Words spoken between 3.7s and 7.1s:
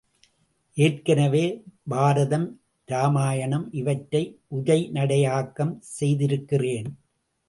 இவற்றை உரை நடையாக்கம் செய்திருக்கிறேன்.